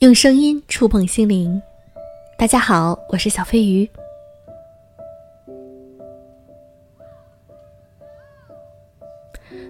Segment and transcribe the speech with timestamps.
[0.00, 1.60] 用声音触碰心灵。
[2.38, 3.86] 大家好，我是小飞鱼。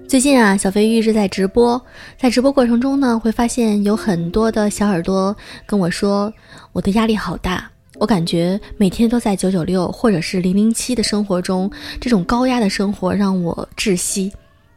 [0.07, 1.85] 最近啊，小飞鱼一直在直播，
[2.17, 5.37] 在直播过程中呢，会发现有很多的小耳朵
[5.67, 6.33] 跟我说，
[6.71, 7.69] 我的压力好大，
[7.99, 11.69] 我感觉每天都在九九六或者是零零七的生活中，
[12.01, 14.33] 这种高压的生活让我窒息。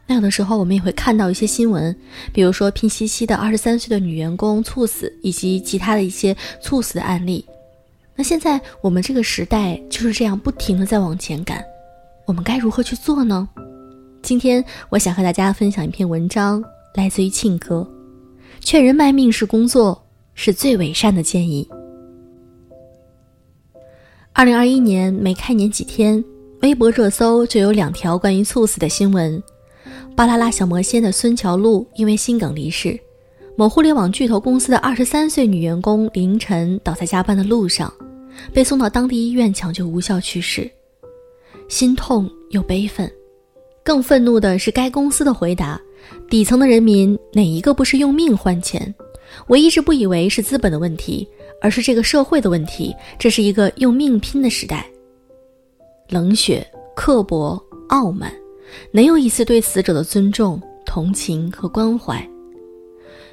[0.06, 1.94] 那有的时候，我们也会看到一些新闻，
[2.32, 7.44] 比如说拼夕夕的二十三岁的女员工猝死，以及其他的一些猝死的案例。
[8.14, 11.64] 那现在我们这个时代就是这样不停的在往前赶，
[12.26, 13.48] 我们该如何去做呢？
[14.22, 16.62] 今天我想和大家分享一篇文章，
[16.94, 17.86] 来自于庆哥，
[18.60, 20.00] 劝人卖命是工作，
[20.34, 21.66] 是最伪善的建议。
[24.34, 26.22] 二零二一年没开年几天，
[26.60, 29.42] 微博热搜就有两条关于猝死的新闻。
[30.16, 32.96] 巴啦啦小魔仙的孙乔璐因为心梗离世，
[33.56, 37.92] 某互联网巨头公司的二十三岁女员工凌晨倒在加班的路上，
[38.52, 40.70] 被送到当地医院抢救无效去世，
[41.68, 43.10] 心痛又悲愤。
[43.82, 45.80] 更愤怒的是该公司的回答：
[46.30, 48.94] 底层的人民哪一个不是用命换钱？
[49.48, 51.28] 我一直不以为是资本的问题，
[51.60, 52.94] 而是这个社会的问题。
[53.18, 54.86] 这是一个用命拼的时代，
[56.08, 58.32] 冷血、刻薄、傲慢。
[58.92, 62.26] 能有一次对死者的尊重、同情和关怀。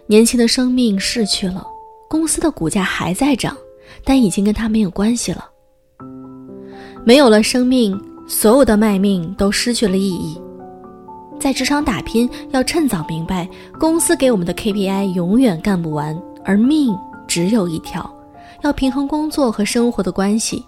[0.07, 1.65] 年轻的生命逝去了，
[2.09, 3.55] 公司的股价还在涨，
[4.03, 5.45] 但已经跟他没有关系了。
[7.05, 10.39] 没有了生命，所有的卖命都失去了意义。
[11.39, 16.97] 在职场打拼，要趁早明白，公司给我们的 KPI 永远干不完，而命
[17.27, 18.13] 只有一条，
[18.61, 20.65] 要平衡工作和生活的关系。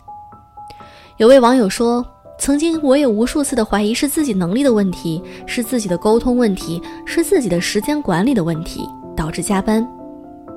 [1.17, 2.05] 有位网友说。
[2.43, 9.87] 曾经，我也无数次的怀疑是自己能力的问题，是自己的沟通问题，是自己的时间管理的问题导致加班。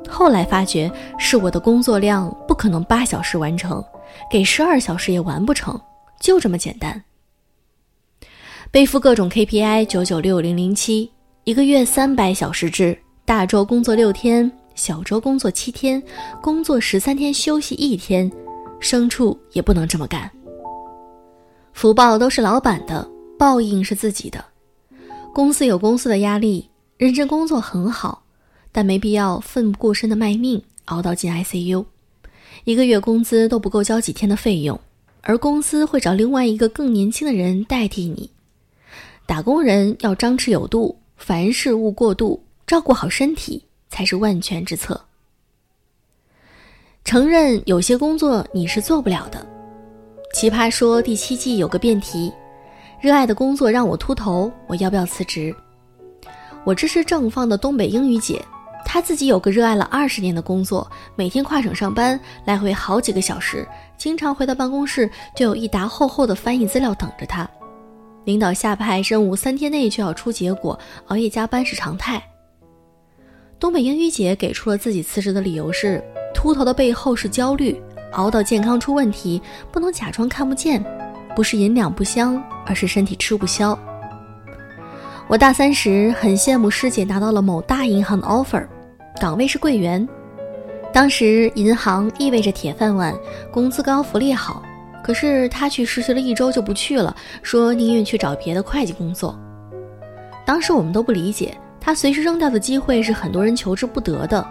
[0.08, 3.80] 后来发觉是我的工作量不可能八小时完成，
[4.28, 5.80] 给十二小时也完不成，
[6.18, 7.00] 就这么简单。
[8.72, 11.08] 背负各种 KPI，九九六零零七，
[11.44, 16.02] 一个月三百小时制，大周工作六天，小周工作七天，
[16.42, 18.28] 工作十三天休息一天，
[18.80, 20.28] 牲畜也不能这么干。
[21.76, 23.06] 福报都是老板的，
[23.38, 24.42] 报应是自己的。
[25.34, 28.22] 公司有公司的压力，认真工作很好，
[28.72, 31.84] 但没必要奋不顾身的卖命，熬到进 ICU。
[32.64, 34.80] 一个月工资都不够交几天的费用，
[35.20, 38.30] 而公司会找另外一个更年轻的人代替你。
[39.26, 44.98] 打工人要张弛有度，凡事勿过度，照顾好身体才是万全之策。
[47.04, 49.46] 承认有些工作你是做不了的。
[50.36, 52.30] 奇葩说第七季有个辩题：
[53.00, 55.56] 热爱的工作让我秃头，我要不要辞职？
[56.62, 58.44] 我支持正方的东北英语姐，
[58.84, 67.48] 她自己有个热爱了二十年的工作，每天跨省上班，来回好几个小时，经常回到办公室就有一沓厚厚的翻译资料等着她。
[68.26, 72.22] 领导下派任务三天内就要出结果，熬夜加班是常态。
[73.58, 76.04] 东北英语姐给出了自己辞职的理由是：
[76.34, 77.82] 秃头的背后是焦虑。
[78.12, 79.40] 熬到健康出问题，
[79.70, 80.84] 不能假装看不见，
[81.34, 83.78] 不是银两不香，而是身体吃不消。
[85.28, 88.66] 我大三时很羡慕师姐拿到了某大银行的 offer，
[89.20, 90.06] 岗位是柜员。
[90.92, 93.14] 当时银行意味着铁饭碗，
[93.52, 94.62] 工资高，福利好。
[95.02, 99.38] 可是他去实习了一周就不去了，说宁愿去找别的会计工作。
[100.44, 104.44] 当时我们都不理解，他随时扔掉的机会是很多人求之不得的。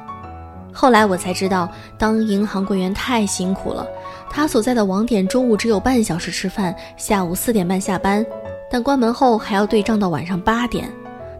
[0.75, 3.87] 后来我才知道，当银行柜员太辛苦了。
[4.29, 8.25] 他所在的网点中午只有半小时吃饭，下午四点半下班，
[8.69, 10.91] 但关门后还要对账到晚上八点。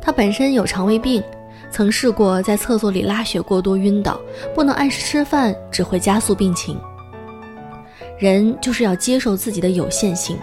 [0.02, 1.22] 他本身有肠胃病，
[1.70, 4.18] 曾试过在厕所里拉血过多晕倒，
[4.54, 6.80] 不能按时吃饭，只会加速病情。
[8.18, 10.40] 人就是要接受自己的有限性，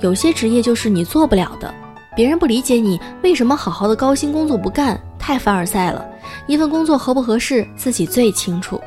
[0.00, 1.72] 有些职业就是你做不了的，
[2.16, 6.04] 别人不理解你为什么好好的高薪工作不干，太凡尔赛了。
[6.46, 8.80] 一份工作合不合适，自己最清楚。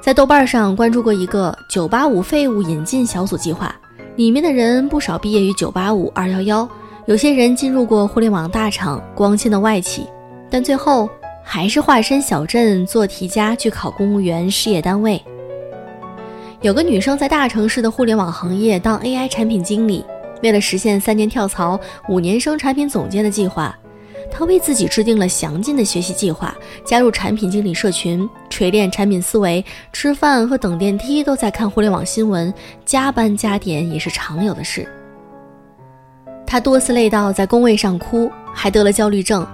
[0.00, 3.74] 在豆瓣上关注过一个“九八五废物引进小组计划”，
[4.16, 6.68] 里面的人不少毕业于九八五、二幺幺，
[7.06, 10.06] 有些人进入过互联网大厂、光鲜的外企，
[10.48, 11.08] 但最后
[11.42, 15.20] 还是化身小镇做题家去考公务员事业单位。
[16.62, 20.04] 有个女生在大城市的互联网行业当 AI 产品经理，
[20.42, 21.78] 为了实现三年跳槽、
[22.08, 23.76] 五年升产品总监的计划。
[24.30, 29.64] 他为自己制定了详尽的学习计划，加入产品经理社群，锤炼产品思维。
[29.92, 32.52] 吃饭和等电梯都在看互联网新闻，
[32.84, 34.86] 加班加点也是常有的事。
[36.46, 39.46] 他多次累到在工位上哭，还得了焦虑症。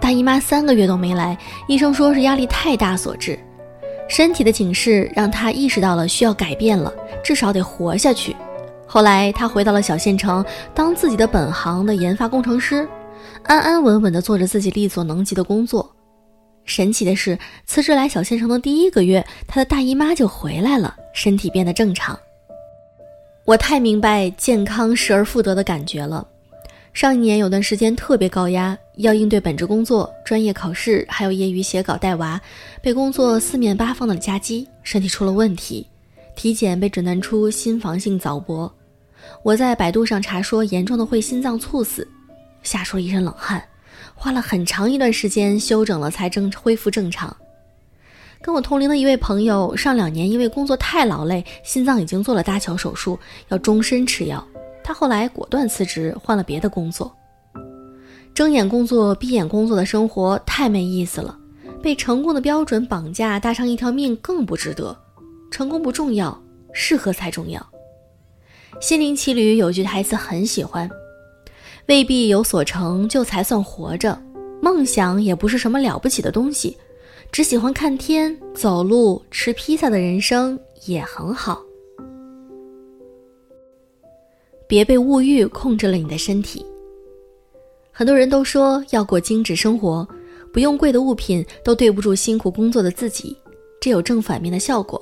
[0.00, 1.36] 大姨妈三个月都没来，
[1.66, 3.38] 医生说是压力太大所致。
[4.08, 6.92] 身体的警示让他意识到了需要改变了，
[7.24, 8.36] 至少得活下去。
[8.86, 12.86] 后来他回到了小县城，当自己的本行的研发工程师，
[13.44, 15.90] 安安稳稳地做着自己力所能及的工作。
[16.64, 22.18] 神奇的是，辞职来小县城的第一个月，她的大姨妈就回来了，身体变得正常。
[23.44, 26.26] 我太明白健康失而复得的感觉了。
[26.92, 32.40] 上一年有段时间特别高压，要应对本职工作、专业考试，还有业余写稿带娃，
[32.82, 35.86] 被工作四面八方的夹击，身体出了问题，
[36.34, 38.72] 体检被诊断出心房性早搏。
[39.42, 42.08] 我在百度上查说严重的会心脏猝死，
[42.66, 43.62] 吓出了一身冷汗。
[44.14, 47.34] 花了很长一段时间休整了，才正恢复正常。
[48.42, 53.18] 跟我同龄的一位朋友，上两年因为工作太劳累，心脏已经做了搭桥手术，
[53.48, 54.46] 要终身吃药。
[54.84, 57.14] 他后来果断辞职，换了别的工作。
[58.34, 61.36] 睁眼工作、闭眼工作的生活太没意思了，
[61.82, 64.96] 被成功的标准绑架，搭上一条命更不值得。
[65.50, 66.38] 成功不重要，
[66.72, 67.64] 适合才重要。
[68.80, 70.88] 心灵奇旅有句台词很喜欢。
[71.88, 74.18] 未必有所成就才算活着，
[74.60, 76.76] 梦想也不是什么了不起的东西，
[77.30, 81.62] 只喜欢看天、走路、吃披萨的人生也很好。
[84.68, 86.66] 别被物欲控制了你的身体。
[87.92, 90.06] 很多人都说要过精致生活，
[90.52, 93.36] 不用贵的物品都对不住辛苦工作的自己，
[93.80, 95.00] 这有正反面的效果。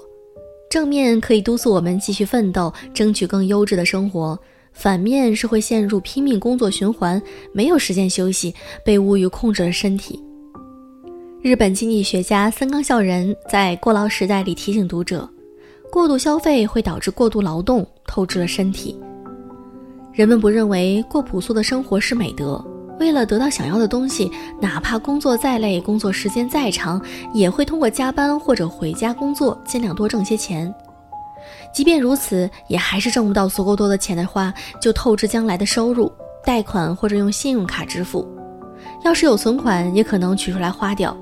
[0.69, 4.39] 正面可以督促我们继续奋斗，争取更优质的生活。
[4.75, 7.23] 反面是会陷入拼命工作循环，
[7.53, 8.53] 没有时间休息，
[8.85, 10.21] 被物欲控制了身体。
[11.41, 15.29] 日本经济学家森冈孝人在《过劳时代》里提醒读者：
[15.93, 18.99] 过度消费会导致过度劳动，透支了身体。
[20.13, 22.63] 人们不认为过朴素的生活是美德，
[22.99, 24.31] 为了得到想要的东西，
[24.61, 27.01] 哪怕工作再累，工作时间再长，
[27.33, 30.75] 也会通过加班或者回家工作，尽量多挣些钱。
[31.73, 36.13] 即便如此，也还是挣不到足够多的钱的话，就透支将来的收入，
[36.45, 38.27] 贷款或者用信用卡支付。
[39.05, 41.17] 要是有存款，也可能取出来花掉。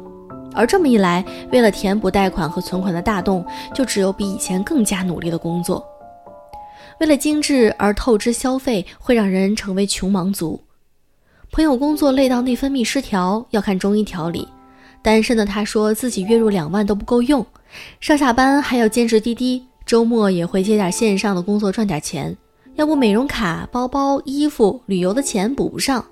[0.55, 5.83] 而这么一来，为了填补贷款和存款的大洞，就只有比以前更加努力的工作。
[7.01, 10.61] 为了精致而透支消费，会让人成为穷忙族。
[11.51, 14.47] 朋友工作累到内分泌失调，要看中医调理。
[15.03, 17.45] 单身的他说自己月入两万都不够用，
[17.99, 19.67] 上下班还要兼职滴滴。
[19.84, 22.37] 周末也会接点线上的工作赚点钱，
[22.76, 26.05] 要不美容卡、包包、衣服、旅游的钱补不上，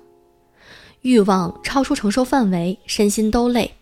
[1.01, 3.73] 欲望超出承受范围，身心都累。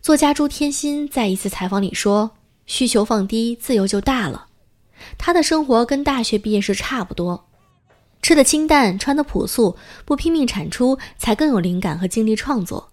[0.00, 2.32] 作家朱天心在一次采访里说
[2.66, 4.46] ：“需求放低，自由就大了。”
[5.16, 7.48] 他的生活跟大学毕业时差不多，
[8.20, 12.90] 吃的清淡，穿的朴素，不拼命产出，才更有灵感和精力创作。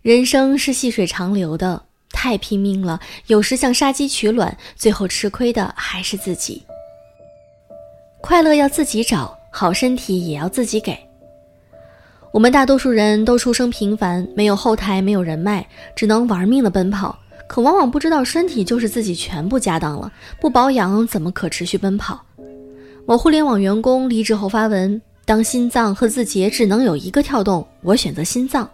[0.00, 1.86] 人生是细水长流的。
[2.22, 6.62] 太拼命了，有时像杀鸡取卵，最后吃亏的还是自己。
[8.20, 10.96] 快乐要自己找，好身体也要自己给。
[12.30, 15.66] 我们大多数人都出生平凡，没有后台，没有人脉，
[15.96, 22.24] 只能玩命的奔跑，可往往不知道身体就是自己全部家当了，不保养怎么可持续奔跑？
[23.04, 28.70] 某互联网员工离职后发文：当心脏和字节只能有一个跳动，我选择心脏。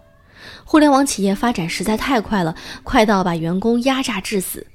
[0.64, 4.66] 互联网企业发展实在太快了，快到把员工压榨致死。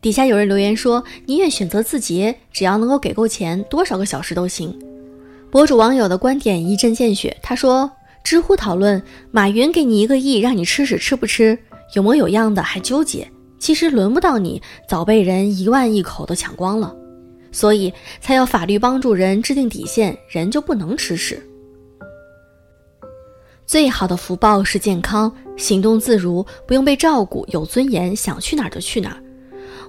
[0.00, 4.76] 底下有人留言说：“宁愿选择字节，只要能够给够钱，多少个小时都行。”
[5.48, 7.90] 博主网友的观点一针见血，他说
[8.24, 9.00] ：“知乎讨论，
[9.30, 11.56] 马云给你一个亿，让你吃屎吃不吃？
[11.94, 13.30] 有模有样的还纠结？
[13.58, 16.92] 其实轮不到你，早被人一万亿口都抢光了，
[17.52, 21.40] 所以才要法律帮助人制定底线，人就不能吃屎。”
[23.72, 29.22] 最好的福报是健康，行动自如，不用被照顾，有尊严，想去哪儿就去哪儿。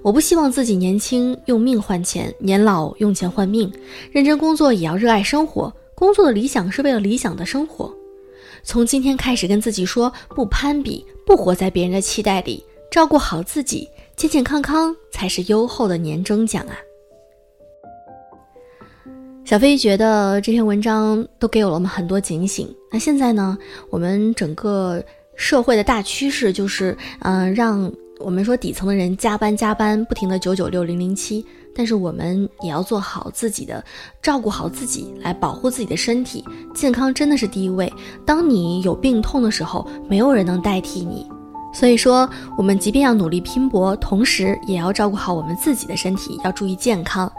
[0.01, 3.69] 我不希望自己年轻用命换钱，年老用钱换命。
[4.09, 7.93] 认真工作也要热爱生活，工作的理想是为了理想的生活。
[8.63, 16.77] 从今天开始跟自己说，不攀比，不活在别人的期待里，照顾好自己，健健康康才是优厚的年终奖啊！
[19.45, 22.73] 小飞觉得这篇文章都给了我们很多警醒。
[22.89, 23.57] 那现在呢？
[23.89, 25.03] 我们整个
[25.35, 31.45] 社会的大趋势就是，嗯，让我们说底层的人加班加班，不停的九九六零零七。
[31.75, 33.83] 但是我们也要做好自己的，
[34.21, 37.91] 照顾好自己，来保护自己的身体健康，真的是第一位。
[38.25, 41.27] 当你有病痛的时候，没有人能代替你。
[41.73, 47.29] 所以说，我们即便要努力拼搏，同时也要照顾好我们自己的身体，要注意健康。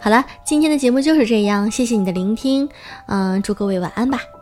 [0.00, 2.68] 好了，今天的节目就是这样，谢谢你的聆听，
[3.06, 4.37] 嗯，祝各位晚安吧。